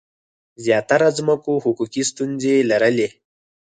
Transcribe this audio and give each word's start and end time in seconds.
زیاتره 0.65 1.07
ځمکو 1.17 1.51
حقوقي 1.65 2.03
ستونزي 2.11 2.55
لرلي. 2.69 3.07